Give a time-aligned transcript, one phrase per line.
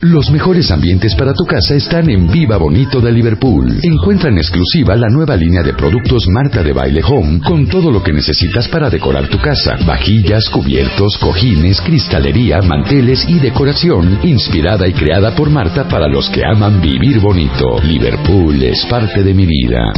[0.00, 3.78] Los mejores ambientes para tu casa están en Viva Bonito de Liverpool.
[3.80, 8.02] Encuentra en exclusiva la nueva línea de productos Marta de Baile Home con todo lo
[8.02, 9.76] que necesitas para decorar tu casa.
[9.86, 16.44] Vajillas, cubiertos, cojines, cristalería, manteles y decoración inspirada y creada por Marta para los que
[16.44, 17.80] aman vivir bonito.
[17.80, 19.92] Liverpool es parte de mi vida.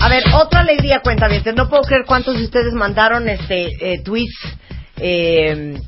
[0.00, 4.36] A ver, otra alegría, cuenta No puedo creer cuántos de ustedes mandaron este eh, tweets
[4.96, 5.80] eh,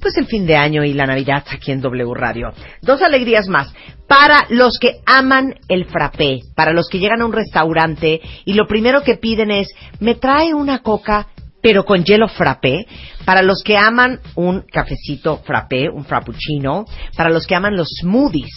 [0.00, 2.52] pues el fin de año y la Navidad aquí en W Radio.
[2.82, 3.74] Dos alegrías más.
[4.06, 8.66] Para los que aman el frappé, para los que llegan a un restaurante y lo
[8.66, 9.68] primero que piden es,
[9.98, 11.26] me trae una coca
[11.66, 12.86] pero con hielo frappé,
[13.24, 16.84] para los que aman un cafecito frappé, un frappuccino,
[17.16, 18.52] para los que aman los smoothies,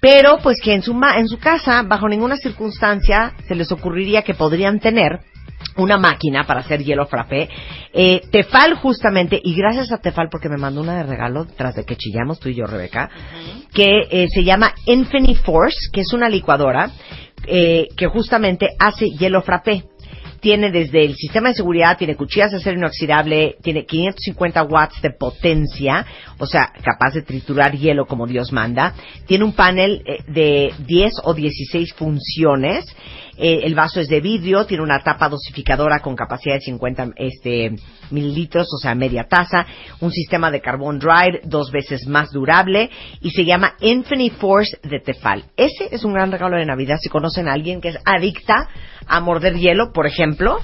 [0.00, 4.22] pero pues que en su, ma- en su casa, bajo ninguna circunstancia, se les ocurriría
[4.22, 5.20] que podrían tener
[5.76, 7.50] una máquina para hacer hielo frappé.
[7.92, 11.84] Eh, Tefal justamente, y gracias a Tefal porque me mandó una de regalo tras de
[11.84, 13.10] que chillamos tú y yo, Rebeca,
[13.74, 16.90] que eh, se llama Infinity Force, que es una licuadora
[17.46, 19.84] eh, que justamente hace hielo frappé
[20.40, 25.10] tiene desde el sistema de seguridad, tiene cuchillas de acero inoxidable, tiene 550 watts de
[25.10, 26.06] potencia,
[26.38, 28.94] o sea, capaz de triturar hielo como Dios manda,
[29.26, 32.86] tiene un panel eh, de 10 o 16 funciones,
[33.38, 37.72] eh, el vaso es de vidrio, tiene una tapa dosificadora con capacidad de 50 este,
[38.10, 39.66] mililitros, o sea, media taza,
[40.00, 45.00] un sistema de carbón dried dos veces más durable y se llama Infinite Force de
[45.00, 45.44] Tefal.
[45.56, 48.68] Ese es un gran regalo de Navidad si conocen a alguien que es adicta
[49.06, 50.60] a morder hielo, por ejemplo.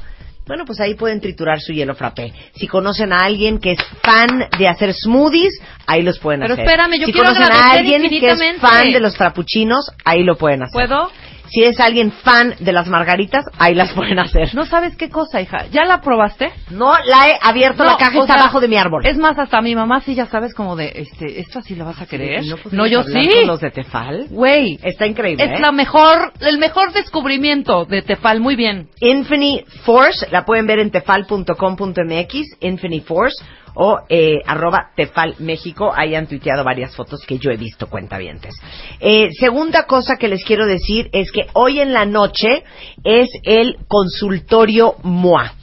[0.46, 2.32] Bueno, pues ahí pueden triturar su hielo frappé.
[2.56, 5.54] Si conocen a alguien que es fan de hacer smoothies,
[5.86, 6.64] ahí los pueden Pero hacer.
[6.64, 10.36] espérame, yo si quiero conocen a alguien que es fan de los frappuccinos, ahí lo
[10.36, 10.88] pueden hacer.
[10.88, 11.10] ¿Puedo?
[11.52, 14.54] Si es alguien fan de las margaritas, ahí las pueden hacer.
[14.54, 15.66] No sabes qué cosa, hija.
[15.70, 16.50] ¿Ya la probaste?
[16.70, 19.04] No la he abierto, la caja está sea, abajo de mi árbol.
[19.04, 22.00] Es más, hasta mi mamá sí ya sabes como de, este, esto así lo vas
[22.00, 22.42] a querer.
[22.46, 23.28] ¿No No, yo sí.
[23.28, 24.28] con los de Tefal?
[24.30, 25.60] Güey, Está increíble, es ¿eh?
[25.60, 28.40] la mejor, el mejor descubrimiento de Tefal.
[28.40, 28.88] Muy bien.
[29.00, 33.44] Infinity Force, la pueden ver en tefal.com.mx, Infinity Force,
[33.74, 38.54] o eh, arroba Tefal México, ahí han tuiteado varias fotos que yo he visto, cuentavientes.
[39.00, 42.64] Eh, segunda cosa que les quiero decir es que hoy en la noche
[43.04, 45.54] es el consultorio MOA.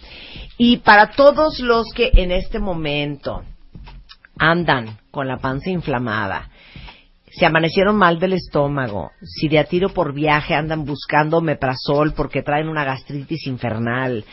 [0.57, 3.43] Y para todos los que en este momento
[4.37, 6.49] andan con la panza inflamada,
[7.31, 12.41] se amanecieron mal del estómago, si de a tiro por viaje andan buscando meprazol porque
[12.41, 14.25] traen una gastritis infernal,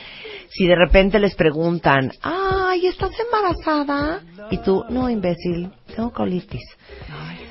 [0.49, 4.23] si de repente les preguntan, ay, ¿estás embarazada?
[4.51, 6.63] Y tú, no, imbécil, tengo colitis.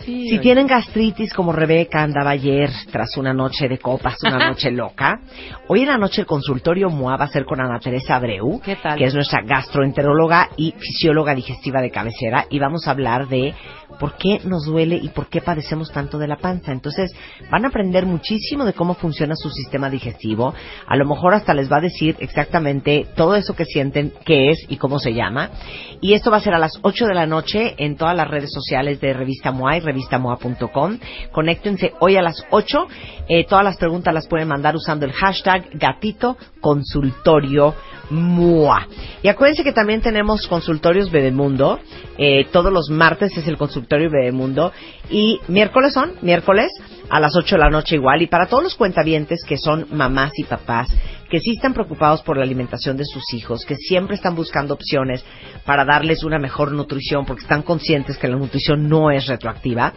[0.05, 5.19] Si tienen gastritis como Rebeca andaba ayer tras una noche de copas, una noche loca,
[5.67, 8.75] hoy en la noche el consultorio MOA va a ser con Ana Teresa Abreu, ¿Qué
[8.75, 8.99] tal?
[8.99, 13.55] que es nuestra gastroenteróloga y fisióloga digestiva de cabecera, y vamos a hablar de
[13.99, 16.71] por qué nos duele y por qué padecemos tanto de la panza.
[16.71, 17.15] Entonces,
[17.49, 20.53] van a aprender muchísimo de cómo funciona su sistema digestivo.
[20.85, 24.65] A lo mejor hasta les va a decir exactamente todo eso que sienten, qué es
[24.69, 25.49] y cómo se llama.
[26.01, 28.51] Y esto va a ser a las 8 de la noche en todas las redes
[28.51, 30.99] sociales de Revista MOA y revistamoa.com.
[31.31, 32.87] Conéctense hoy a las 8.
[33.27, 37.73] Eh, todas las preguntas las pueden mandar usando el hashtag gatito consultorio
[38.09, 38.87] MOA.
[39.23, 41.79] Y acuérdense que también tenemos consultorios Bebemundo.
[42.17, 44.71] Eh, todos los martes es el consultorio Bebemundo.
[45.09, 46.71] Y miércoles son, miércoles
[47.09, 48.21] a las 8 de la noche igual.
[48.21, 50.89] Y para todos los cuentavientes que son mamás y papás
[51.29, 55.23] que sí están preocupados por la alimentación de sus hijos, que siempre están buscando opciones
[55.65, 59.93] para darles una mejor nutrición porque están conscientes que la nutrición no es retroactiva,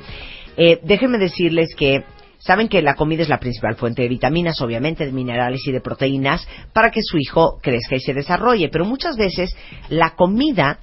[0.56, 2.04] eh, déjenme decirles que
[2.40, 5.80] Saben que la comida es la principal fuente de vitaminas, obviamente, de minerales y de
[5.80, 8.68] proteínas para que su hijo crezca y se desarrolle.
[8.68, 9.56] Pero muchas veces
[9.88, 10.78] la comida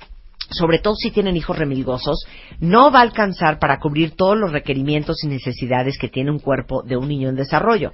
[0.49, 2.25] sobre todo si tienen hijos remilgosos,
[2.59, 6.83] no va a alcanzar para cubrir todos los requerimientos y necesidades que tiene un cuerpo
[6.83, 7.93] de un niño en desarrollo.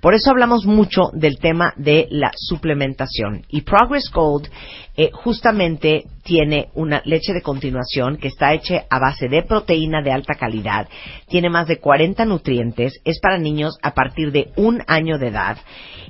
[0.00, 3.44] Por eso hablamos mucho del tema de la suplementación.
[3.48, 4.48] Y Progress Gold
[4.96, 10.12] eh, justamente tiene una leche de continuación que está hecha a base de proteína de
[10.12, 10.88] alta calidad,
[11.28, 15.58] tiene más de 40 nutrientes, es para niños a partir de un año de edad.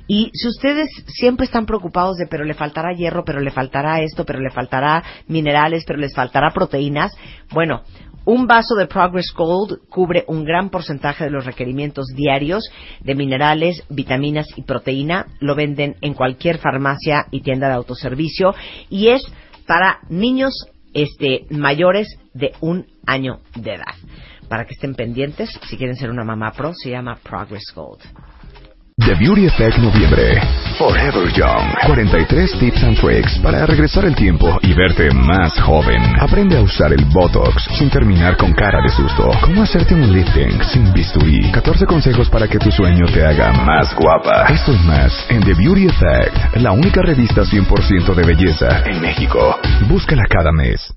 [0.07, 4.25] Y si ustedes siempre están preocupados de pero le faltará hierro, pero le faltará esto,
[4.25, 7.11] pero le faltará minerales, pero les faltará proteínas,
[7.51, 7.81] bueno,
[8.27, 12.69] un vaso de Progress Gold cubre un gran porcentaje de los requerimientos diarios
[12.99, 15.27] de minerales, vitaminas y proteína.
[15.39, 18.53] Lo venden en cualquier farmacia y tienda de autoservicio
[18.89, 19.21] y es
[19.65, 20.53] para niños
[20.93, 23.95] este, mayores de un año de edad.
[24.49, 28.01] Para que estén pendientes, si quieren ser una mamá pro, se llama Progress Gold.
[29.05, 30.41] The Beauty Effect Noviembre.
[30.79, 31.71] Forever Young.
[31.85, 36.01] 43 tips and tricks para regresar el tiempo y verte más joven.
[36.19, 39.29] Aprende a usar el Botox sin terminar con cara de susto.
[39.41, 41.51] Cómo hacerte un lifting sin bisturí.
[41.51, 44.47] 14 consejos para que tu sueño te haga más guapa.
[44.47, 49.59] Esto y más en The Beauty Effect, la única revista 100% de belleza en México.
[49.87, 50.96] Búscala cada mes.